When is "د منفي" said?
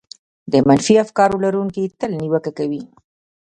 0.51-0.95